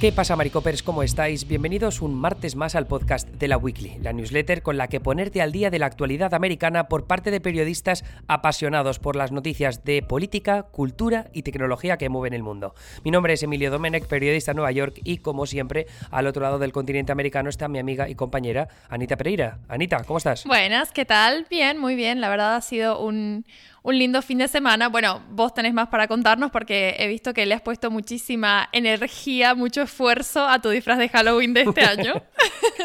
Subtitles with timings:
[0.00, 0.82] ¿Qué pasa, Maricopers?
[0.82, 1.46] ¿Cómo estáis?
[1.46, 5.42] Bienvenidos un martes más al podcast de la Weekly, la newsletter con la que ponerte
[5.42, 10.00] al día de la actualidad americana por parte de periodistas apasionados por las noticias de
[10.00, 12.74] política, cultura y tecnología que mueven el mundo.
[13.04, 16.58] Mi nombre es Emilio Domenech, periodista de Nueva York, y como siempre, al otro lado
[16.58, 19.58] del continente americano está mi amiga y compañera Anita Pereira.
[19.68, 20.44] Anita, ¿cómo estás?
[20.46, 21.46] Buenas, ¿qué tal?
[21.50, 22.22] Bien, muy bien.
[22.22, 23.44] La verdad ha sido un,
[23.82, 24.88] un lindo fin de semana.
[24.88, 29.54] Bueno, vos tenés más para contarnos porque he visto que le has puesto muchísima energía,
[29.54, 32.14] mucho esfuerzo a tu disfraz de Halloween de este año.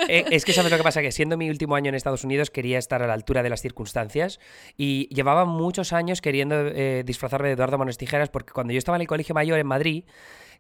[0.08, 2.50] Eh, es que sabes lo que pasa, que siendo mi último año en Estados Unidos
[2.50, 4.40] quería estar a la altura de las circunstancias
[4.78, 8.98] y llevaba muchos años queriendo eh, disfrazarme de Eduardo Manos Tijeras porque cuando yo estaba
[8.98, 10.04] en el colegio mayor en Madrid,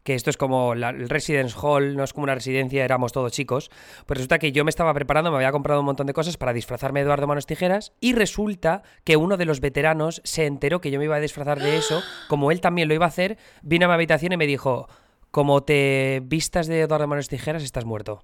[0.05, 3.72] que esto es como el residence hall, no es como una residencia, éramos todos chicos.
[4.05, 6.54] Pues resulta que yo me estaba preparando, me había comprado un montón de cosas para
[6.54, 10.92] disfrazarme de Eduardo Manos Tijeras y resulta que uno de los veteranos se enteró que
[10.92, 13.88] yo me iba a disfrazar de eso, como él también lo iba a hacer, vino
[13.88, 14.88] a mi habitación y me dijo,
[15.31, 18.23] como te vistas de Eduardo Manos Tijeras, estás muerto.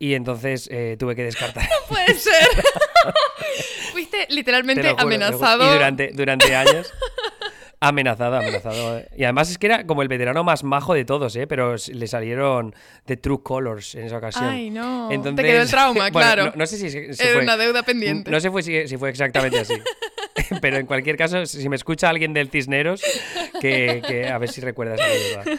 [0.00, 1.68] Y entonces eh, tuve que descartar.
[1.70, 2.48] No puede ser.
[3.92, 5.64] Fuiste literalmente amenazado.
[5.64, 6.92] Y durante, durante años.
[7.88, 9.02] Amenazado, amenazado.
[9.16, 11.46] Y además es que era como el veterano más majo de todos, ¿eh?
[11.46, 12.74] Pero le salieron
[13.06, 14.46] de True Colors en esa ocasión.
[14.46, 15.08] Ay, no.
[15.10, 16.52] Te quedó el trauma, claro.
[16.56, 18.30] No, sé si, Era una deuda pendiente.
[18.30, 19.74] No sé si, si fue exactamente así.
[20.60, 23.02] Pero en cualquier caso, si me escucha alguien del Cisneros,
[23.60, 25.58] que, a ver si recuerdas la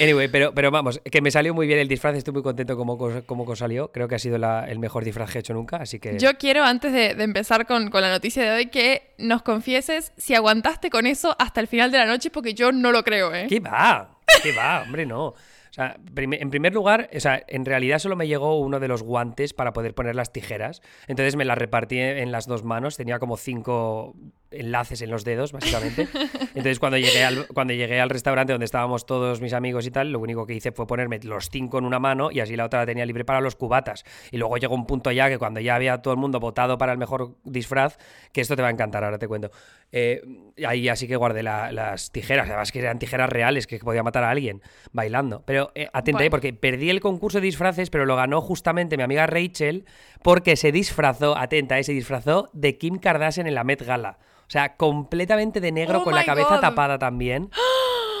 [0.00, 2.96] Anyway, pero, pero vamos, que me salió muy bien el disfraz, estoy muy contento como,
[3.26, 3.90] como salió.
[3.90, 6.18] Creo que ha sido el mejor disfraz que he hecho nunca, así que...
[6.18, 10.34] Yo quiero, antes de, empezar con, con, la noticia de hoy, que nos confieses si
[10.34, 13.46] aguantaste con eso hasta el final de la noche, porque yo no lo creo, ¿eh?
[13.48, 14.18] ¿Qué va?
[14.42, 14.82] ¿Qué va?
[14.82, 15.26] Hombre, no.
[15.72, 19.02] O sea, en primer lugar, o sea, en realidad solo me llegó uno de los
[19.02, 20.82] guantes para poder poner las tijeras.
[21.08, 22.98] Entonces me las repartí en las dos manos.
[22.98, 24.14] Tenía como cinco
[24.52, 26.08] enlaces en los dedos, básicamente.
[26.54, 30.12] Entonces cuando llegué, al, cuando llegué al restaurante donde estábamos todos mis amigos y tal,
[30.12, 32.80] lo único que hice fue ponerme los cinco en una mano y así la otra
[32.80, 34.04] la tenía libre para los cubatas.
[34.30, 36.92] Y luego llegó un punto ya que cuando ya había todo el mundo votado para
[36.92, 37.98] el mejor disfraz,
[38.32, 39.50] que esto te va a encantar, ahora te cuento.
[39.94, 40.22] Eh,
[40.66, 44.30] ahí así que guardé las tijeras, además que eran tijeras reales, que podía matar a
[44.30, 45.42] alguien bailando.
[45.44, 49.26] Pero eh, atenta, porque perdí el concurso de disfraces, pero lo ganó justamente mi amiga
[49.26, 49.84] Rachel,
[50.22, 54.18] porque se disfrazó, atenta, eh, se disfrazó de Kim Kardashian en la Met Gala.
[54.52, 57.50] O sea, completamente de negro oh con la cabeza tapada también.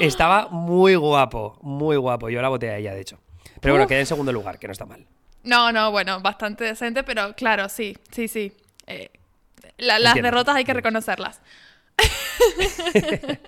[0.00, 2.30] Estaba muy guapo, muy guapo.
[2.30, 3.20] Yo la boté a ella, de hecho.
[3.60, 5.06] Pero bueno, quedé en segundo lugar, que no está mal.
[5.42, 8.50] No, no, bueno, bastante decente, pero claro, sí, sí, sí.
[8.86, 9.10] Eh,
[9.76, 11.42] las derrotas hay que reconocerlas.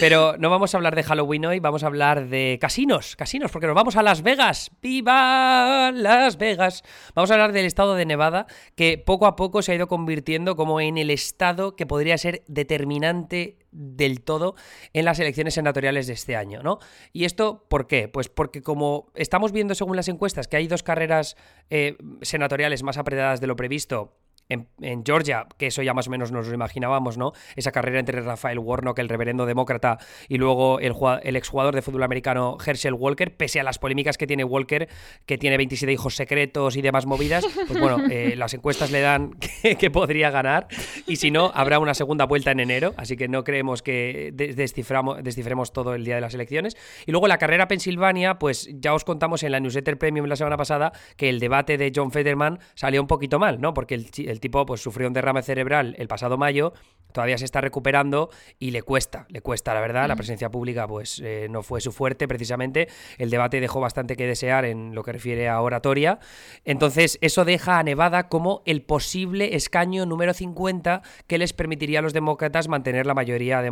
[0.00, 3.66] Pero no vamos a hablar de Halloween hoy, vamos a hablar de casinos, casinos, porque
[3.66, 4.70] nos vamos a Las Vegas.
[4.80, 6.82] ¡Viva Las Vegas!
[7.14, 10.56] Vamos a hablar del estado de Nevada, que poco a poco se ha ido convirtiendo
[10.56, 14.56] como en el estado que podría ser determinante del todo
[14.92, 16.78] en las elecciones senatoriales de este año, ¿no?
[17.12, 18.08] ¿Y esto por qué?
[18.08, 21.36] Pues porque como estamos viendo según las encuestas que hay dos carreras
[21.68, 24.19] eh, senatoriales más apretadas de lo previsto
[24.50, 27.32] en, Georgia, que eso ya más o menos nos lo imaginábamos, ¿no?
[27.56, 32.02] Esa carrera entre Rafael Warnock, el reverendo demócrata, y luego el, el exjugador de fútbol
[32.02, 34.88] americano Herschel Walker, pese a las polémicas que tiene Walker,
[35.26, 39.32] que tiene 27 hijos secretos y demás movidas, pues bueno, eh, las encuestas le dan
[39.78, 40.66] que, podría ganar,
[41.06, 45.22] y si no, habrá una segunda vuelta en enero, así que no creemos que desciframos,
[45.22, 46.76] descifremos todo el día de las elecciones.
[47.06, 50.56] Y luego la carrera Pensilvania, pues ya os contamos en la newsletter premium la semana
[50.56, 53.74] pasada que el debate de John Fetterman salió un poquito mal, ¿no?
[53.74, 56.72] Porque el, el tipo pues sufrió un derrame cerebral el pasado mayo,
[57.12, 60.08] todavía se está recuperando y le cuesta, le cuesta, la verdad.
[60.08, 62.88] La presencia pública pues eh, no fue su fuerte precisamente.
[63.18, 66.18] El debate dejó bastante que desear en lo que refiere a oratoria.
[66.64, 72.02] Entonces eso deja a Nevada como el posible escaño número 50 que les permitiría a
[72.02, 73.62] los demócratas mantener la mayoría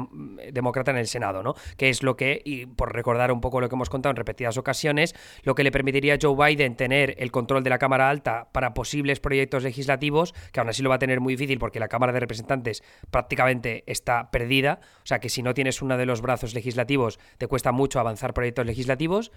[0.53, 1.55] demócrata en el Senado, ¿no?
[1.77, 4.57] Que es lo que, y por recordar un poco lo que hemos contado en repetidas
[4.57, 8.49] ocasiones, lo que le permitiría a Joe Biden tener el control de la Cámara Alta
[8.53, 11.89] para posibles proyectos legislativos, que aún así lo va a tener muy difícil porque la
[11.89, 16.21] Cámara de Representantes prácticamente está perdida, o sea que si no tienes uno de los
[16.21, 19.31] brazos legislativos te cuesta mucho avanzar proyectos legislativos.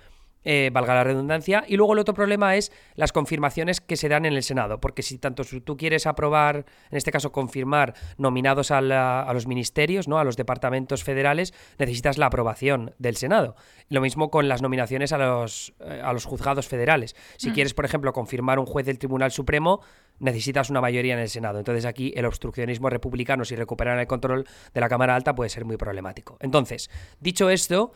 [0.44, 1.64] Eh, valga la redundancia.
[1.68, 5.04] Y luego el otro problema es las confirmaciones que se dan en el Senado, porque
[5.04, 10.18] si tanto tú quieres aprobar, en este caso confirmar nominados a, los ministerios, ¿no?
[10.18, 13.56] a los departamentos federales, necesitas la aprobación del Senado.
[13.90, 17.16] Lo mismo con las nominaciones a los, eh, a los juzgados federales.
[17.38, 17.54] Si mm.
[17.54, 19.82] quieres, por ejemplo, confirmar un juez del Tribunal Supremo,
[20.22, 21.60] necesitas una mayoría en el Senado.
[21.60, 25.66] Entonces aquí el obstruccionismo republicano, si recuperan el control de la Cámara Alta, puede ser
[25.66, 26.38] muy problemático.
[26.40, 26.90] Entonces,
[27.20, 27.92] dicho esto,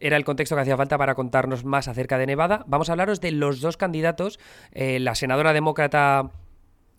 [0.00, 2.64] era el contexto que hacía falta para contarnos más acerca de Nevada.
[2.66, 4.38] Vamos a hablaros de los dos candidatos,
[4.72, 6.30] eh, la senadora demócrata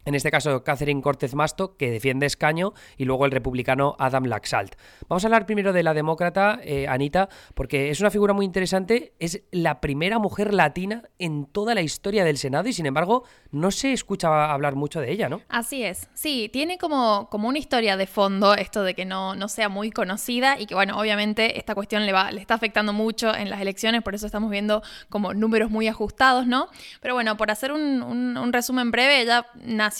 [0.05, 4.75] en este caso Catherine Cortez Masto, que defiende escaño, y luego el republicano Adam Laxalt.
[5.07, 9.13] Vamos a hablar primero de la demócrata, eh, Anita, porque es una figura muy interesante,
[9.19, 13.71] es la primera mujer latina en toda la historia del Senado y sin embargo no
[13.71, 15.41] se escucha hablar mucho de ella, ¿no?
[15.49, 19.47] Así es, sí, tiene como, como una historia de fondo esto de que no, no
[19.47, 23.33] sea muy conocida y que bueno, obviamente esta cuestión le, va, le está afectando mucho
[23.33, 26.67] en las elecciones, por eso estamos viendo como números muy ajustados, ¿no?
[27.01, 29.92] Pero bueno, por hacer un, un resumen breve, ella nació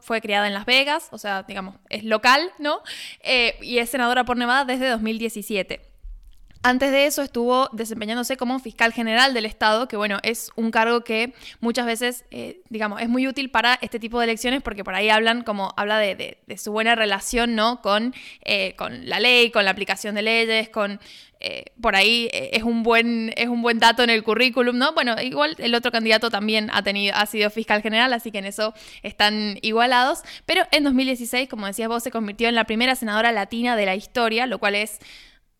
[0.00, 2.80] fue criada en Las Vegas, o sea, digamos, es local, ¿no?
[3.22, 5.89] Eh, y es senadora por Nevada desde 2017.
[6.62, 11.02] Antes de eso estuvo desempeñándose como fiscal general del Estado, que bueno, es un cargo
[11.04, 14.94] que muchas veces, eh, digamos, es muy útil para este tipo de elecciones porque por
[14.94, 17.80] ahí hablan como, habla de, su buena relación, ¿no?
[17.80, 18.14] Con,
[18.44, 21.00] eh, con la ley, con la aplicación de leyes, con...
[21.42, 24.92] Eh, por ahí es un, buen, es un buen dato en el currículum, ¿no?
[24.92, 28.44] Bueno, igual el otro candidato también ha, tenido, ha sido fiscal general, así que en
[28.44, 30.20] eso están igualados.
[30.44, 33.94] Pero en 2016, como decías vos, se convirtió en la primera senadora latina de la
[33.94, 34.98] historia, lo cual es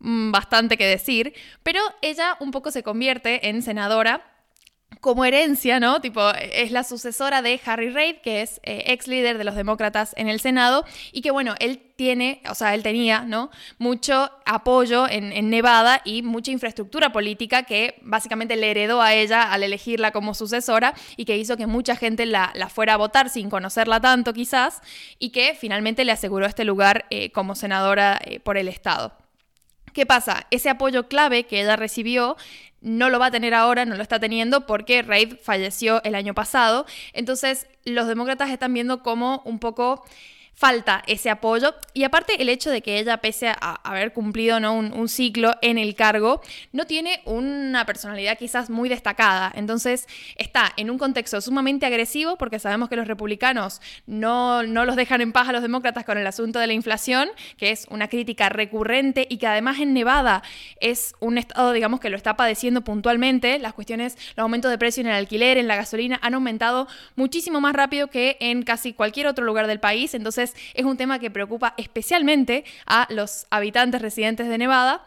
[0.00, 4.24] bastante que decir, pero ella un poco se convierte en senadora
[5.00, 6.00] como herencia, ¿no?
[6.00, 10.12] Tipo, es la sucesora de Harry Reid, que es eh, ex líder de los demócratas
[10.16, 13.50] en el Senado, y que bueno, él tiene, o sea, él tenía, ¿no?
[13.78, 19.62] Mucho apoyo en, Nevada y mucha infraestructura política que básicamente le heredó a ella al
[19.62, 24.00] elegirla como sucesora y que hizo que mucha gente la, fuera a votar sin conocerla
[24.00, 24.82] tanto quizás,
[25.18, 29.14] y que finalmente le aseguró este lugar eh, como senadora eh, por el Estado.
[29.92, 30.46] ¿Qué pasa?
[30.50, 32.36] Ese apoyo clave que ella recibió
[32.80, 36.34] no lo va a tener ahora, no lo está teniendo porque Reid falleció el año
[36.34, 36.86] pasado.
[37.12, 40.04] Entonces, los demócratas están viendo como un poco
[40.60, 41.74] falta ese apoyo.
[41.94, 44.74] Y aparte el hecho de que ella, pese a haber cumplido ¿no?
[44.74, 46.42] un, ciclo en el cargo,
[46.72, 49.50] no tiene una personalidad quizás muy destacada.
[49.54, 50.06] Entonces
[50.36, 55.22] está en un contexto sumamente agresivo, porque sabemos que los republicanos no, no los dejan
[55.22, 58.50] en paz a los demócratas con el asunto de la inflación, que es una crítica
[58.50, 60.42] recurrente y que además en Nevada
[60.78, 63.58] es un estado, digamos, que lo está padeciendo puntualmente.
[63.58, 66.86] Las cuestiones, los aumentos de precio en el alquiler, en la gasolina, han aumentado
[67.16, 70.12] muchísimo más rápido que en casi cualquier otro lugar del país.
[70.12, 75.04] Entonces, es un tema que preocupa especialmente a los habitantes residentes de Nevada.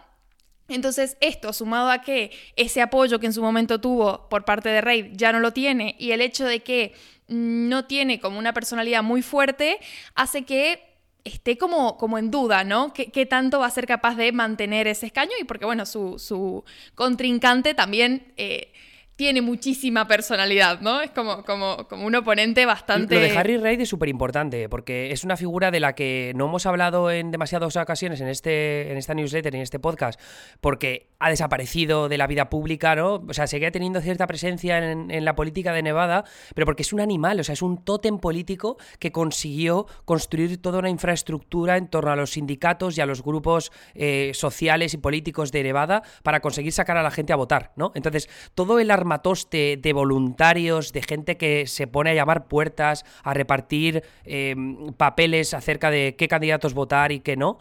[0.70, 4.82] Entonces, esto sumado a que ese apoyo que en su momento tuvo por parte de
[4.82, 6.94] Reid ya no lo tiene y el hecho de que
[7.28, 9.80] no tiene como una personalidad muy fuerte,
[10.16, 10.82] hace que
[11.24, 12.94] esté como, como en duda, ¿no?
[12.94, 15.32] ¿Qué, tanto va a ser capaz de mantener ese escaño?
[15.40, 16.64] Y porque, bueno, su,
[16.96, 18.34] contrincante también...
[18.38, 18.72] Eh,
[19.16, 21.02] tiene muchísima personalidad, ¿no?
[21.02, 23.16] Es como, como, como un oponente bastante...
[23.16, 26.48] Lo de Harry Reid es súper importante, porque es una figura de la que no
[26.48, 30.20] hemos hablado en demasiadas ocasiones en, este, en esta newsletter, en este podcast,
[30.62, 33.24] porque ha desaparecido de la vida pública, ¿no?
[33.28, 36.26] O sea, seguía teniendo cierta presencia en, la política de Nevada,
[36.56, 40.80] pero porque es un animal, o sea, es un tótem político que consiguió construir toda
[40.80, 45.52] una infraestructura en torno a los sindicatos y a los grupos eh, sociales y políticos
[45.52, 47.92] de Nevada para conseguir sacar a la gente a votar, ¿no?
[47.96, 53.34] Entonces, todo el armatoste de voluntarios, de gente que se pone a llamar puertas, a
[53.34, 57.60] repartir em, papeles acerca de qué candidatos votar y qué no.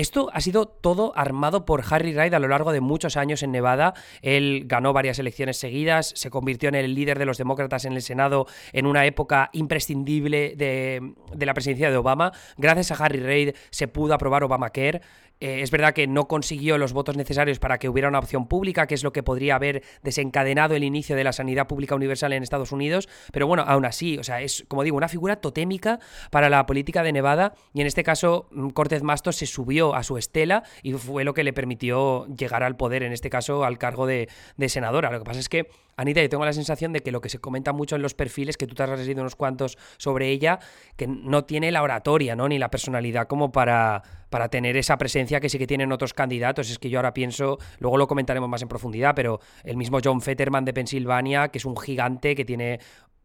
[0.00, 3.52] Esto ha sido todo armado por Harry Reid a lo largo de muchos años en
[3.52, 3.92] Nevada.
[4.22, 8.00] Él ganó varias elecciones seguidas, se convirtió en el líder de los demócratas en el
[8.00, 12.32] Senado en una época imprescindible de, la presidencia de Obama.
[12.56, 15.02] Gracias a Harry Reid se pudo aprobar Obamacare.
[15.40, 18.86] Eh, es verdad que no consiguió los votos necesarios para que hubiera una opción pública,
[18.86, 22.42] que es lo que podría haber desencadenado el inicio de la sanidad pública universal en
[22.42, 25.98] Estados Unidos, pero bueno, aún así, o sea, es, como digo, una figura totémica
[26.30, 30.02] para la política de Nevada y en este caso mm, Cortez Masto se subió a
[30.02, 33.78] su estela y fue lo que le permitió llegar al poder, en este caso al
[33.78, 34.28] cargo de,
[34.68, 35.10] senadora.
[35.10, 37.38] Lo que pasa es que Anita, yo tengo la sensación de que lo que se
[37.38, 40.58] comenta mucho en los perfiles, que tú te has leído unos cuantos sobre ella,
[40.96, 42.48] que no tiene la oratoria, ¿no?
[42.48, 46.70] Ni la personalidad como para, para tener esa presencia que sí que tienen otros candidatos.
[46.70, 50.22] Es que yo ahora pienso, luego lo comentaremos más en profundidad, pero el mismo John
[50.22, 52.80] Fetterman de Pensilvania, que es un gigante, que tiene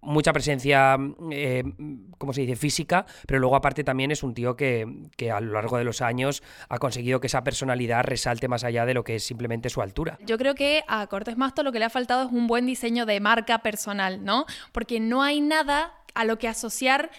[0.06, 0.98] mucha presencia,
[1.32, 1.64] eh,
[2.18, 4.86] ¿cómo se dice?, física, pero luego aparte también es un tío que,
[5.32, 8.94] a lo largo de los años ha conseguido que esa personalidad resalte más allá de
[8.94, 10.18] lo que es simplemente su altura.
[10.26, 13.06] Yo creo que a Cortés Masto lo que le ha faltado es un buen diseño
[13.06, 14.46] de marca personal, ¿no?
[14.72, 17.12] Porque no hay nada a lo que asociar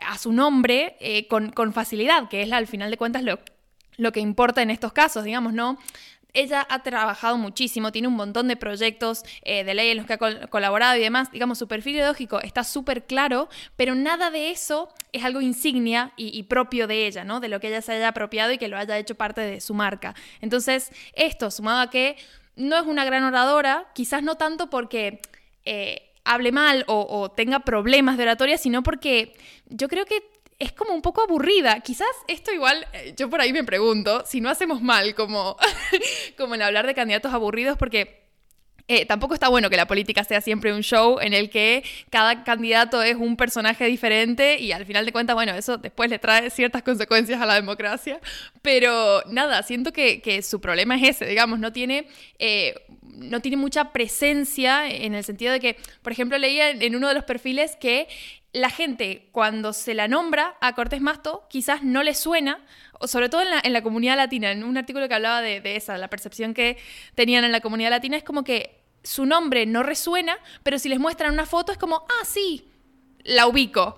[0.00, 3.38] a su nombre eh, con, con, facilidad, que es al final de cuentas lo,
[3.96, 5.78] lo que importa en estos casos, digamos, ¿no?
[6.34, 10.14] Ella ha trabajado muchísimo, tiene un montón de proyectos eh, de ley en los que
[10.14, 11.30] ha colaborado y demás.
[11.30, 16.42] Digamos, su perfil ideológico está súper claro, pero nada de eso es algo insignia y,
[16.42, 17.40] propio de ella, ¿no?
[17.40, 19.74] De lo que ella se haya apropiado y que lo haya hecho parte de su
[19.74, 20.14] marca.
[20.40, 22.16] Entonces, esto, sumado a que
[22.56, 25.20] no es una gran oradora, quizás no tanto porque...
[25.64, 29.34] Eh, hable mal o, o tenga problemas de oratoria, sino porque
[29.66, 30.22] yo creo que
[30.58, 31.80] es como un poco aburrida.
[31.80, 35.56] Quizás esto igual, eh, yo por ahí me pregunto, si no hacemos mal como,
[36.36, 38.24] como en hablar de candidatos aburridos, porque
[38.86, 42.44] eh, tampoco está bueno que la política sea siempre un show en el que cada
[42.44, 46.50] candidato es un personaje diferente y al final de cuentas, bueno, eso después le trae
[46.50, 48.20] ciertas consecuencias a la democracia.
[48.60, 52.08] Pero nada, siento que, que su problema es ese, digamos, no tiene,
[52.38, 57.08] eh, no tiene mucha presencia en el sentido de que, por ejemplo, leía en uno
[57.08, 58.06] de los perfiles que
[58.54, 62.64] la gente cuando se la nombra a Cortés Masto quizás no le suena,
[63.02, 65.76] sobre todo en la, en la comunidad latina, en un artículo que hablaba de, de,
[65.76, 66.78] esa, la percepción que
[67.16, 71.00] tenían en la comunidad latina, es como que su nombre no resuena, pero si les
[71.00, 72.70] muestran una foto es como, ah, sí,
[73.24, 73.96] la ubico.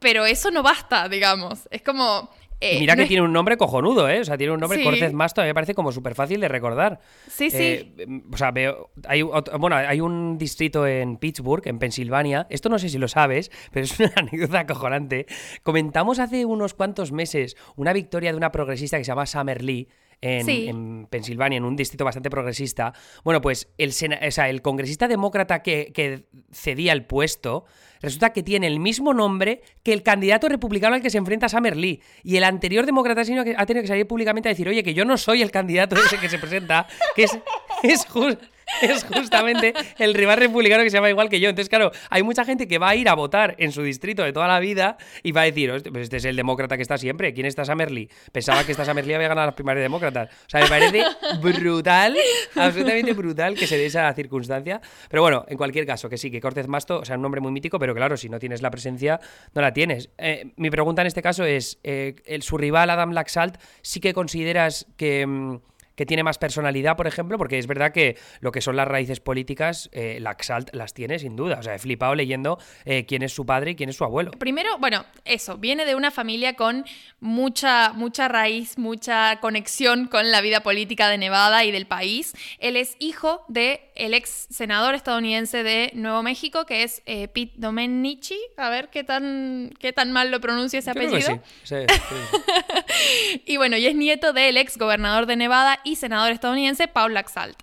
[0.00, 1.68] Pero eso no basta, digamos.
[1.70, 3.08] Es como, eh, mira no que es...
[3.08, 4.20] tiene un nombre cojonudo, ¿eh?
[4.20, 4.84] O sea, tiene un nombre, sí.
[4.84, 7.00] Cortez Masto, a mí me parece como súper fácil de recordar.
[7.28, 7.62] Sí, sí.
[7.62, 12.78] Eh, o sea, veo, hay, bueno, hay un distrito en Pittsburgh, en Pensilvania, esto no
[12.78, 15.26] sé si lo sabes, pero es una anécdota acojonante.
[15.62, 19.88] Comentamos hace unos cuantos meses una victoria de una progresista que se llama Summer Lee,
[20.20, 20.66] en, Sí.
[20.68, 22.92] en Pensilvania, en un distrito bastante progresista.
[23.24, 27.64] Bueno, pues el, sena- o sea, el congresista demócrata que, que cedía el puesto
[28.00, 31.76] resulta que tiene el mismo nombre que el candidato republicano al que se enfrenta Summer
[31.76, 32.00] Lee.
[32.22, 34.82] Y el anterior demócrata ha tenido que, ha tenido que salir públicamente a decir, oye,
[34.82, 37.38] que yo no soy el candidato ese que se presenta, que es,
[37.82, 38.38] es, ju-
[38.82, 41.48] es justamente el rival republicano que se llama igual que yo.
[41.48, 44.32] Entonces, claro, hay mucha gente que va a ir a votar en su distrito de
[44.32, 46.98] toda la vida y va a decir, "Hostia, pues este es el demócrata que está
[46.98, 47.32] siempre.
[47.32, 48.08] ¿Quién está Summer Lee?
[48.32, 50.28] Pensaba que esta Summer Lee había ganado las primarias demócratas.
[50.46, 51.04] O sea, me parece
[51.40, 52.16] brutal,
[52.54, 54.80] absolutamente brutal que se dé esa circunstancia.
[55.08, 57.52] Pero bueno, en cualquier caso, que sí, que Cortez Masto, o sea, un nombre muy
[57.52, 59.20] mítico, pero claro, si no tienes la presencia,
[59.54, 60.10] no la tienes.
[60.18, 64.12] Eh, mi pregunta en este caso es, eh, el, su rival Adam Laxalt, ¿sí que
[64.12, 65.58] consideras que...
[65.96, 69.20] que tiene más personalidad, por ejemplo, porque es verdad que lo que son las raíces
[69.20, 71.58] políticas, eh, Laxalt las tiene sin duda.
[71.58, 74.30] O sea, he flipado leyendo eh, quién es su padre y quién es su abuelo.
[74.32, 76.84] Primero, bueno, eso, viene de una familia con
[77.20, 82.34] mucha, mucha raíz, mucha conexión con la vida política de Nevada y del país.
[82.58, 87.54] Él es hijo del el ex senador estadounidense de Nuevo México, que es eh, Pete
[87.56, 88.38] Domenici.
[88.58, 91.42] A ver qué tan, qué tan mal lo pronuncia ese Creo que apellido.
[91.62, 91.74] sí.
[91.76, 92.36] Sí, sí.
[93.46, 97.62] Y bueno, y es nieto del ex gobernador de Nevada y senador estadounidense Paul Laxalt.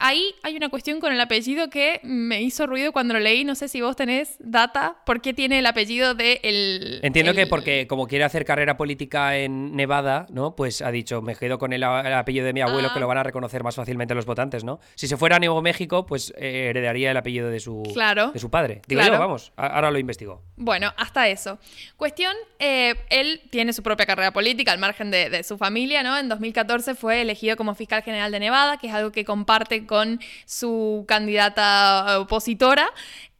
[0.00, 3.44] Ahí hay una cuestión con el apellido que me hizo ruido cuando lo leí.
[3.44, 4.96] No sé si vos tenés data.
[5.04, 7.00] ¿Por qué tiene el apellido de el.
[7.02, 10.54] Entiendo que porque como quiere hacer carrera política en Nevada, ¿no?
[10.54, 12.94] Pues ha dicho, me quedo con el, apellido de mi abuelo Ah.
[12.94, 14.78] que lo van a reconocer más fácilmente los votantes, ¿no?
[14.94, 18.30] Si se fuera a Nuevo México, pues eh, heredaría el apellido de su, Claro.
[18.32, 18.82] de su padre.
[18.86, 19.14] Digo Claro.
[19.14, 20.42] yo, vamos, ahora lo investigo.
[20.56, 21.58] Bueno, hasta eso.
[21.96, 26.16] Cuestión, eh, él tiene su propia carrera política al margen de, de su familia, ¿no?
[26.18, 30.20] En 2014 fue elegido como fiscal general de Nevada, que es algo que comparte con
[30.46, 32.88] su candidata opositora.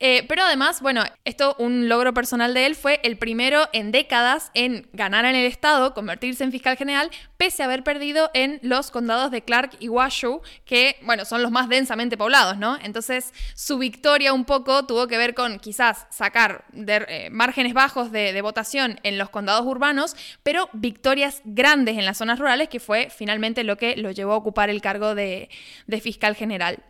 [0.01, 4.51] Eh, pero además, bueno, esto, un logro personal de él, fue el primero en décadas
[4.55, 8.91] en ganar en el estado, convertirse en fiscal general, pese a haber perdido en los
[8.91, 12.79] condados de Clark y Washoe, que, bueno, son los más densamente poblados, ¿no?
[12.83, 18.13] Entonces, su victoria un poco tuvo que ver con quizás sacar de, eh, márgenes bajos
[18.13, 20.15] de, votación en los condados urbanos,
[20.45, 24.37] pero victorias grandes en las zonas rurales, que fue finalmente lo que lo llevó a
[24.37, 25.49] ocupar el cargo de
[26.01, 26.85] fiscal general.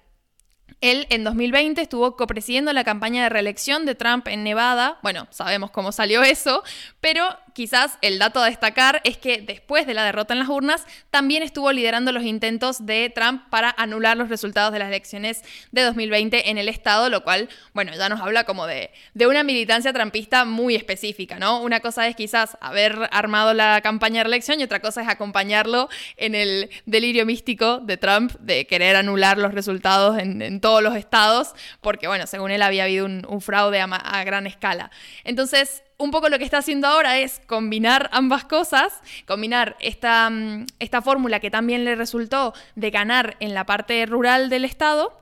[0.80, 4.98] Él en 2020 estuvo copresidiendo la campaña de reelección de Trump en Nevada.
[5.02, 6.62] Bueno, sabemos cómo salió eso,
[7.00, 7.24] pero
[7.58, 11.42] quizás el dato a destacar es que después de la derrota en las urnas, también
[11.42, 16.50] estuvo liderando los intentos de Trump para anular los resultados de las elecciones de 2020
[16.50, 20.44] en el estado, lo cual, bueno, ya nos habla como de, de una militancia trumpista
[20.44, 21.60] muy específica, ¿no?
[21.60, 25.88] Una cosa es quizás haber armado la campaña de reelección y otra cosa es acompañarlo
[26.16, 31.54] en el delirio místico de Trump de querer anular los resultados en, todos los estados,
[31.80, 34.92] porque, bueno, según él había habido un, fraude a, a gran escala.
[35.24, 40.66] Entonces, un poco lo que está haciendo ahora es combinar ambas cosas, combinar esta, mm,
[40.78, 45.12] esta fórmula que también le resultó de ganar en la parte rural del estado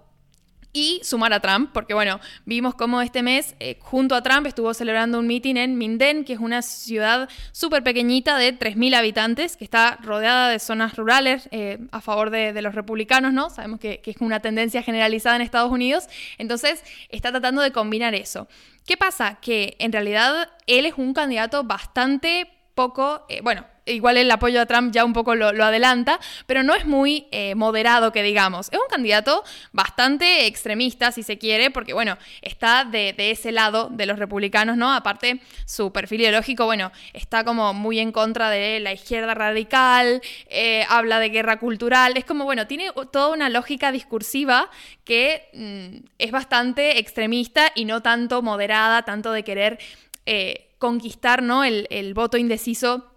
[0.76, 4.74] y sumar a Trump, porque bueno, vimos cómo este mes, eh, junto a Trump, estuvo
[4.74, 9.64] celebrando un meeting en Minden, que es una ciudad súper pequeñita de 3.000 habitantes, que
[9.64, 13.48] está rodeada de zonas rurales eh, a favor de, los republicanos, ¿no?
[13.48, 18.14] Sabemos que, que es una tendencia generalizada en Estados Unidos, entonces está tratando de combinar
[18.14, 18.46] eso.
[18.84, 19.38] ¿Qué pasa?
[19.40, 24.66] Que en realidad él es un candidato bastante poco, eh, bueno, igual el apoyo a
[24.66, 28.68] Trump ya un poco lo, adelanta, pero no es muy eh, moderado que digamos.
[28.72, 34.06] Es un candidato bastante extremista, si se quiere, porque bueno, está de, ese lado de
[34.06, 34.92] los republicanos, ¿no?
[34.92, 40.84] Aparte, su perfil ideológico, bueno, está como muy en contra de la izquierda radical, eh,
[40.88, 44.70] habla de guerra cultural, es como, bueno, tiene toda una lógica discursiva
[45.04, 49.78] que mm, es bastante extremista y no tanto moderada, tanto de querer
[50.26, 51.64] eh, conquistar, ¿no?
[51.64, 53.15] El, el voto indeciso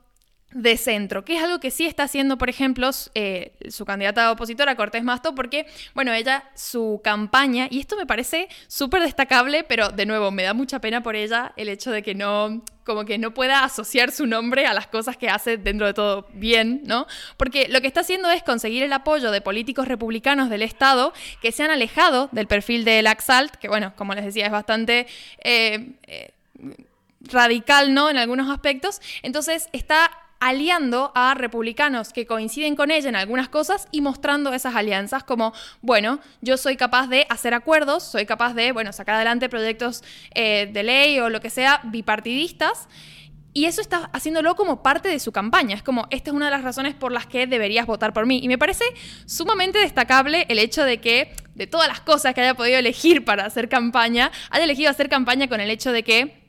[0.52, 4.76] de centro, que es algo que sí está haciendo, por ejemplo, eh, su candidata opositora,
[4.76, 10.06] Cortés Masto, porque, bueno, ella, su campaña, y esto me parece súper destacable, pero de
[10.08, 13.34] nuevo, me da mucha pena por ella el hecho de que no, como que no
[13.34, 17.06] pueda asociar su nombre a las cosas que hace dentro de todo bien, ¿no?
[17.38, 21.14] Porque lo que está haciendo es conseguir el apoyo de políticos republicanos del Estado
[21.44, 25.06] que se han alejado del perfil de Laxalt, que, bueno, como les decía, es bastante...
[25.44, 26.34] Eh, eh,
[27.22, 28.10] radical, ¿no?
[28.10, 29.02] En algunos aspectos.
[29.24, 34.76] Entonces está aliando a republicanos que coinciden con ella en algunas cosas y mostrando esas
[34.76, 39.50] alianzas como, bueno, yo soy capaz de hacer acuerdos, soy capaz de, bueno, sacar adelante
[39.50, 40.04] proyectos
[40.34, 42.88] eh, de ley o lo que sea bipartidistas.
[43.52, 45.76] Y eso está haciéndolo como parte de su campaña.
[45.76, 48.40] Es como, esta es una de las razones por las que deberías votar por mí.
[48.44, 48.86] Y me parece
[49.26, 53.46] sumamente destacable el hecho de que, de todas las cosas que haya podido elegir para
[53.46, 56.49] hacer campaña, haya elegido hacer campaña con el hecho de que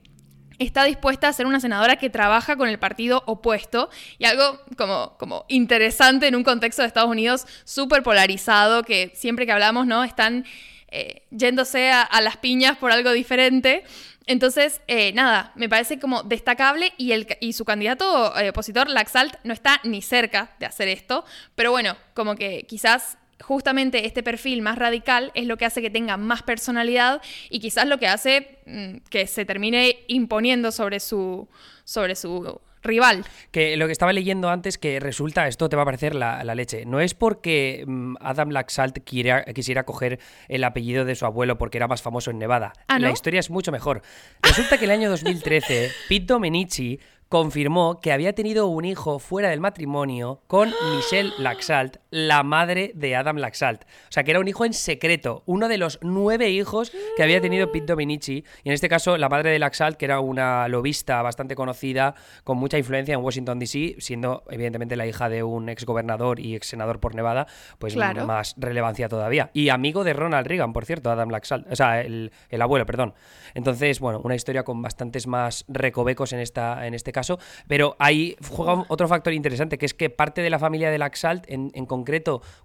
[0.61, 3.88] está dispuesta a ser una senadora que trabaja con el partido opuesto
[4.19, 9.47] y algo como, como interesante en un contexto de Estados Unidos súper polarizado, que siempre
[9.47, 10.05] que hablamos, ¿no?
[10.05, 10.45] Están
[10.88, 13.85] eh, yéndose a, las piñas por algo diferente.
[14.26, 19.37] Entonces, eh, nada, me parece como destacable y, el, y su candidato eh, opositor, Laxalt,
[19.45, 21.25] no está ni cerca de hacer esto,
[21.55, 25.90] pero bueno, como que quizás justamente este perfil más radical es lo que hace que
[25.90, 31.49] tenga más personalidad y quizás lo que hace mm, que se termine imponiendo sobre su,
[31.85, 33.25] sobre su rival.
[33.50, 36.85] Que lo que estaba leyendo antes, que resulta, esto te va a parecer la, leche,
[36.87, 40.18] no es porque mm, Adam Laxalt quisiera coger
[40.49, 42.73] el apellido de su abuelo porque era más famoso en Nevada.
[42.88, 44.02] ¿Ah, la historia es mucho mejor.
[44.42, 49.61] Resulta que el año 2013, Pete Domenici confirmó que había tenido un hijo fuera del
[49.61, 53.85] matrimonio con Michelle Laxalt, la madre de Adam Laxalt.
[53.85, 57.40] O sea, que era un hijo en secreto, uno de los nueve hijos que había
[57.40, 58.45] tenido Pete Dominici.
[58.64, 62.14] Y en este caso, la madre de Laxalt, que era una lobista bastante conocida,
[62.45, 66.54] con mucha influencia en Washington, D.C., siendo evidentemente la hija de un ex gobernador y
[66.54, 67.47] ex senador por Nevada,
[67.78, 69.50] pues más relevancia todavía.
[69.52, 71.71] Y amigo de Ronald Reagan, por cierto, Adam Laxalt.
[71.71, 73.15] O sea, el, el abuelo, perdón.
[73.54, 78.37] Entonces, bueno, una historia con bastantes más recovecos en, esta, en este caso pero ahí
[78.49, 81.87] juega otro factor interesante, que es que parte de la familia de Laxalt, en, en
[81.87, 82.00] concreto,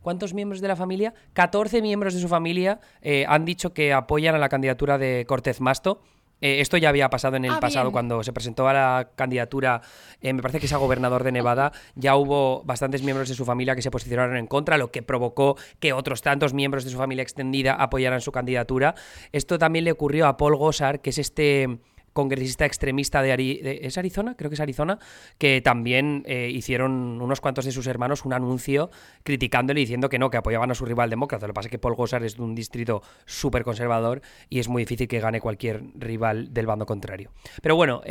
[0.02, 1.14] ¿cuántos miembros de la familia?
[1.34, 5.62] 14 miembros de su familia eh, han dicho que apoyan a la candidatura de Cortez
[5.62, 6.02] Masto.
[6.42, 9.82] Eh, esto ya había pasado en el ah, pasado cuando se presentó a la candidatura,
[10.22, 13.46] eh, me parece que es a gobernador de Nevada, ya hubo bastantes miembros de su
[13.46, 16.98] familia que se posicionaron en contra, lo que provocó que otros tantos miembros de su
[16.98, 18.96] familia extendida apoyaran su candidatura.
[19.32, 21.80] Esto también le ocurrió a Paul Gossard, que es este
[22.16, 24.36] congresista extremista de, ¿es Arizona?
[24.38, 25.00] Creo que es Arizona,
[25.38, 28.90] que también eh, hicieron unos cuantos de sus hermanos un anuncio
[29.24, 31.46] criticándole y diciendo que no, que apoyaban a su rival demócrata.
[31.46, 34.70] Lo que pasa es que Paul Gosar es de un distrito súper conservador y es
[34.70, 37.32] muy difícil que gane cualquier rival del bando contrario.
[37.62, 38.02] Pero bueno,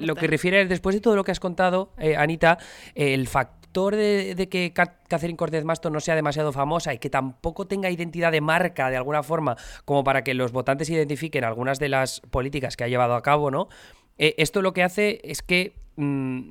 [0.00, 2.56] lo que refiere después de todo lo que has contado, eh, Anita,
[2.94, 7.90] el factor de, que Catherine Cortez Masto no sea demasiado famosa y que tampoco tenga
[7.90, 12.20] identidad de marca de alguna forma como para que los votantes identifiquen algunas de las
[12.20, 13.68] políticas que ha llevado a cabo, ¿no?
[14.16, 16.50] Eh, esto lo que hace es que mm,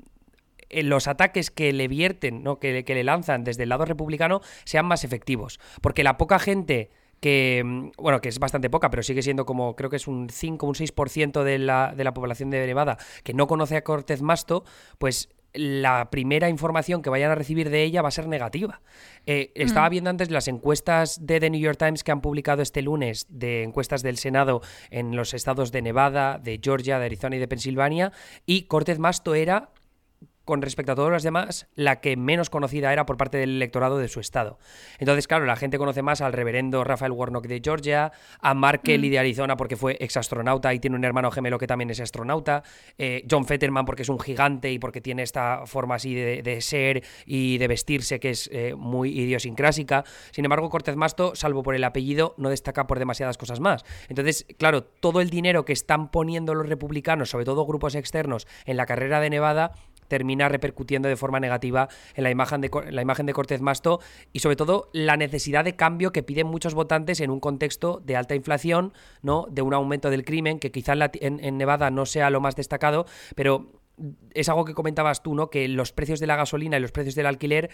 [0.82, 2.60] los ataques que le vierten, ¿no?
[2.60, 5.60] que, que le lanzan desde el lado republicano sean más efectivos.
[5.82, 6.90] Porque la poca gente
[7.22, 10.30] que, mm, bueno, que es bastante poca, pero sigue siendo como, creo que es un
[10.30, 14.22] 5, un 6% de la, de la población de Nevada que no conoce a Cortez
[14.22, 14.66] Masto,
[14.98, 18.82] pues la primera información que vayan a recibir de ella va a ser negativa.
[19.26, 19.92] Eh, estaba mm.
[19.92, 23.64] viendo antes las encuestas de The New York Times que han publicado este lunes, de
[23.64, 28.12] encuestas del Senado en los estados de Nevada, de Georgia, de Arizona y de Pensilvania,
[28.46, 29.73] y Cortez Masto era
[30.46, 33.98] con respecto a todos los demás, la que menos conocida era por parte del electorado
[33.98, 34.60] de su estado.
[35.00, 38.86] Entonces, claro, la gente conoce más al reverendo Rafael Warnock de Georgia, a Mark mm.
[38.86, 42.64] Kelly de Arizona porque fue exastronauta y tiene un hermano gemelo que también es astronauta,
[42.98, 47.04] eh, John Fetterman porque es un gigante y porque tiene esta forma así de, ser
[47.26, 50.04] y de vestirse que es eh, muy idiosincrásica.
[50.32, 53.86] Sin embargo, Cortez Masto, salvo por el apellido, no destaca por demasiadas cosas más.
[54.10, 58.78] Entonces, claro, todo el dinero que están poniendo los republicanos, sobre todo grupos externos, en
[58.78, 59.72] la carrera de Nevada,
[60.08, 64.00] termina repercutiendo de forma negativa en la imagen de, la imagen de Cortez Masto
[64.32, 68.16] y sobre todo la necesidad de cambio que piden muchos votantes en un contexto de
[68.16, 69.48] alta inflación, ¿no?
[69.50, 73.06] de un aumento del crimen, que quizá en, en Nevada no sea lo más destacado,
[73.36, 73.72] pero
[74.34, 75.50] es algo que comentabas tú, ¿no?
[75.50, 77.70] Que los precios de la gasolina y los precios del alquiler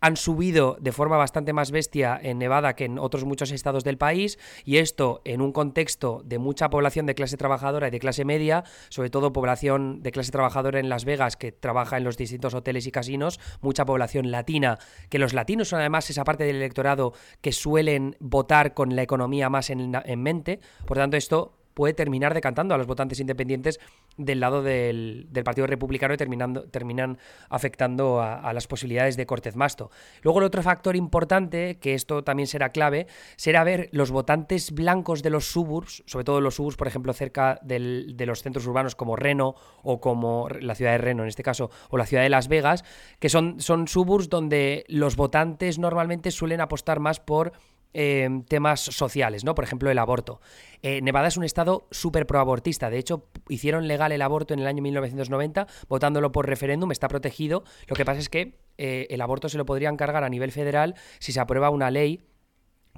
[0.00, 3.98] han subido de forma bastante más bestia en Nevada que en otros muchos estados del
[3.98, 8.24] país y esto en un contexto de mucha población de clase trabajadora y de clase
[8.24, 12.54] media, sobre todo población de clase trabajadora en Las Vegas que trabaja en los distintos
[12.54, 14.78] hoteles y casinos, mucha población latina,
[15.08, 19.48] que los latinos son además esa parte del electorado que suelen votar con la economía
[19.48, 23.78] más en, en mente, por tanto esto puede terminar decantando a los votantes independientes
[24.16, 27.18] del lado del, Partido Republicano y terminando, terminan
[27.50, 29.90] afectando a, las posibilidades de Cortez Masto.
[30.22, 35.22] Luego el otro factor importante, que esto también será clave, será ver los votantes blancos
[35.22, 39.14] de los suburbs, sobre todo los suburbs, por ejemplo, cerca de los centros urbanos como
[39.14, 42.48] Reno o como la ciudad de Reno en este caso, o la ciudad de Las
[42.48, 42.84] Vegas,
[43.20, 47.52] que son, son suburbs donde los votantes normalmente suelen apostar más por
[47.98, 49.54] Em, temas sociales, ¿no?
[49.54, 50.42] Por ejemplo, el aborto.
[50.82, 52.90] Eh, Nevada es un estado súper proabortista.
[52.90, 57.64] De hecho, hicieron legal el aborto en el año 1990, votándolo por referéndum, está protegido.
[57.86, 60.94] Lo que pasa es que eh, el aborto se lo podrían cargar a nivel federal
[61.20, 62.20] si se aprueba una ley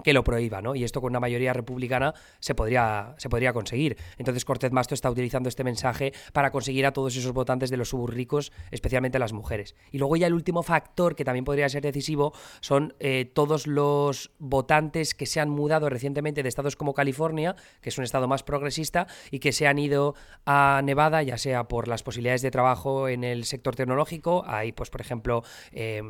[0.03, 0.75] que lo prohíba, ¿no?
[0.75, 3.97] Y esto con una mayoría republicana se podría, se podría conseguir.
[4.19, 7.91] Entonces Cortez Masto está utilizando este mensaje para conseguir a todos esos votantes de los
[7.91, 9.75] suburricos, especialmente las mujeres.
[9.91, 14.31] Y luego ya el último factor que también podría ser decisivo son eh, todos los
[14.39, 18.43] votantes que se han mudado recientemente de estados como California, que es un estado más
[18.43, 20.15] progresista, y que se han ido
[20.47, 24.91] a Nevada, ya sea por las posibilidades de trabajo en el sector tecnológico, hay pues
[24.91, 26.03] por ejemplo eh,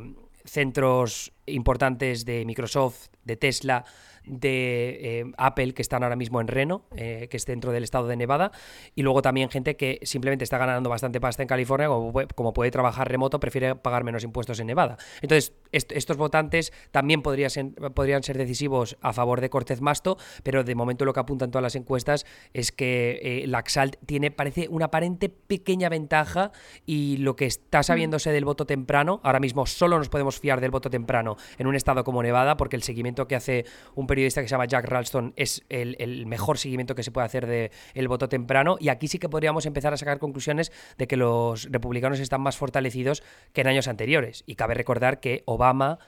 [0.45, 3.85] centros importantes de Microsoft, de Tesla,
[4.29, 8.07] de eh, Apple que están ahora mismo en Reno, eh, que es dentro del estado
[8.07, 8.51] de Nevada,
[8.95, 11.87] y luego también gente que simplemente está ganando bastante pasta en California,
[12.35, 14.97] como, puede trabajar remoto, prefiere pagar menos impuestos en Nevada.
[15.21, 20.63] Entonces, estos votantes también podrían ser, podrían ser decisivos a favor de Cortez Masto, pero
[20.63, 24.85] de momento lo que apuntan todas las encuestas es que eh, Laxalt tiene, parece, una
[24.85, 26.51] aparente pequeña ventaja
[26.85, 30.71] y lo que está sabiéndose del voto temprano, ahora mismo solo nos podemos fiar del
[30.71, 33.65] voto temprano en un estado como Nevada, porque el seguimiento que hace
[33.95, 37.47] un periodista que se llama Jack Ralston es el, mejor seguimiento que se puede hacer
[37.47, 38.77] del el voto temprano.
[38.79, 42.57] Y aquí sí que podríamos empezar a sacar conclusiones de que los republicanos están más
[42.57, 44.43] fortalecidos que en años anteriores.
[44.45, 45.99] Y cabe recordar que Obama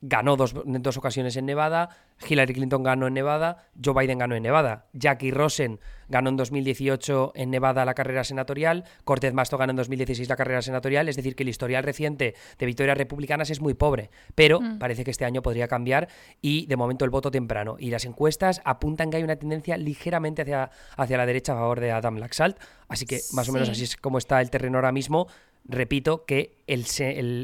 [0.00, 1.90] ganó dos, en dos ocasiones en Nevada,
[2.26, 7.32] Hillary Clinton ganó en Nevada, Joe Biden ganó en Nevada, Jackie Rosen ganó en 2018
[7.34, 11.36] en Nevada la carrera senatorial, Cortez Masto ganó en 2016 la carrera senatorial, es decir,
[11.36, 14.78] que el historial reciente de victorias republicanas es muy pobre, pero mm.
[14.78, 16.08] parece que este año podría cambiar
[16.40, 17.76] y de momento el voto temprano.
[17.78, 21.80] Y las encuestas apuntan que hay una tendencia ligeramente hacia, hacia la derecha a favor
[21.80, 22.58] de Adam Laxalt,
[22.88, 25.28] así que más o menos así es como está el terreno ahora mismo
[25.64, 26.84] repito, que el,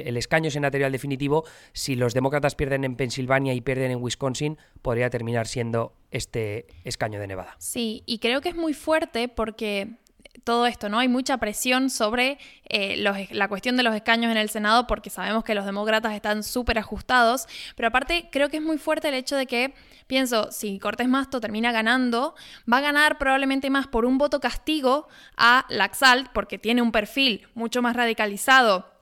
[0.04, 5.10] el, escaño senatorial definitivo, si los demócratas pierden en Pensilvania y pierden en Wisconsin, podría
[5.10, 7.56] terminar siendo este escaño de Nevada.
[7.58, 9.96] Sí, y creo que es muy fuerte porque
[10.44, 10.98] todo esto, ¿no?
[10.98, 15.44] Hay mucha presión sobre eh, la cuestión de los escaños en el Senado porque sabemos
[15.44, 17.46] que los demócratas están súper ajustados,
[17.76, 19.74] pero aparte creo que es muy fuerte el hecho de que,
[20.06, 22.34] pienso, si Cortés Masto termina ganando,
[22.70, 27.46] va a ganar probablemente más por un voto castigo a Laxalt porque tiene un perfil
[27.54, 28.92] mucho más radicalizado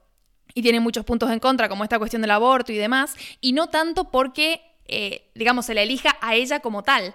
[0.55, 3.69] y tiene muchos puntos en contra, como esta cuestión del aborto y demás, y no
[3.69, 7.15] tanto porque eh, digamos, se la elija a ella como tal.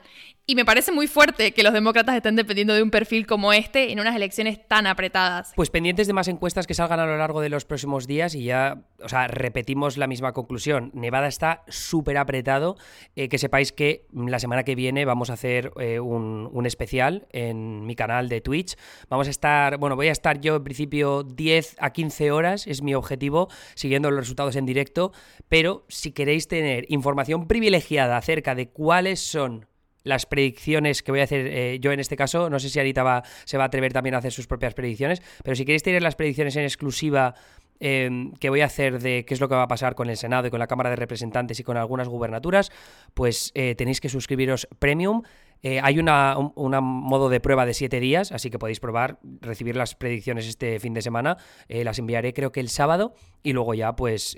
[0.49, 3.91] Y me parece muy fuerte que los demócratas estén dependiendo de un perfil como este
[3.91, 5.53] en unas elecciones tan apretadas.
[5.55, 8.45] Pues pendientes de más encuestas que salgan a lo largo de los próximos días y
[8.45, 10.89] ya, o sea, repetimos la misma conclusión.
[10.95, 12.77] Nevada está súper apretado.
[13.15, 17.27] Eh, que sepáis que la semana que viene vamos a hacer eh, un, un, especial
[17.31, 18.75] en mi canal de Twitch.
[19.07, 22.81] Vamos a estar, bueno, voy a estar yo en principio 10 a 15 horas, es
[22.81, 25.11] mi objetivo, siguiendo los resultados en directo.
[25.47, 29.68] Pero si queréis tener información privilegiada acerca de cuáles son
[30.03, 32.49] las predicciones que voy a hacer eh, yo en este caso.
[32.49, 35.21] No sé si Arita va, se va a atrever también a hacer sus propias predicciones,
[35.43, 37.35] pero si queréis tener las predicciones en exclusiva
[37.79, 40.17] em, que voy a hacer de qué es lo que va a pasar con el
[40.17, 42.71] Senado y con la Cámara de Representantes y con algunas gubernaturas,
[43.13, 45.23] pues eh, tenéis que suscribiros Premium.
[45.61, 49.75] Eh, hay una, un modo de prueba de 7 días, así que podéis probar, recibir
[49.75, 51.37] las predicciones este fin de semana.
[51.67, 54.35] las enviaré creo que el sábado y luego ya pues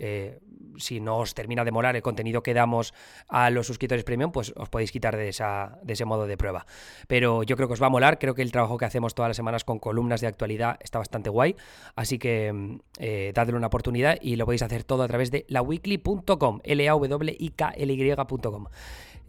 [0.77, 2.93] si no os termina de molar el contenido que damos
[3.27, 6.65] a los suscriptores premium, pues os podéis quitar de, esa, de ese modo de prueba.
[7.07, 9.29] Pero yo creo que os va a molar, creo que el trabajo que hacemos todas
[9.29, 11.55] las semanas con columnas de actualidad está bastante guay,
[11.95, 16.59] así que eh, dadle una oportunidad y lo podéis hacer todo a través de laweekly.com,
[16.63, 18.15] l a w i k l.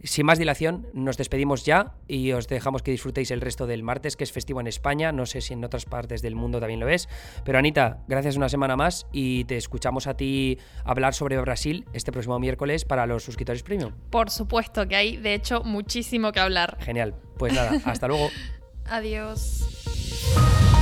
[0.03, 4.17] Sin más dilación, nos despedimos ya y os dejamos que disfrutéis el resto del martes,
[4.17, 5.11] que es festivo en España.
[5.11, 7.07] No sé si en otras partes del mundo también lo es.
[7.45, 12.11] Pero Anita, gracias una semana más y te escuchamos a ti hablar sobre Brasil este
[12.11, 13.93] próximo miércoles para los suscriptores premium.
[14.09, 16.77] Por supuesto que hay, de hecho, muchísimo que hablar.
[16.81, 17.15] Genial.
[17.37, 18.29] Pues nada, hasta luego.
[18.85, 20.79] Adiós.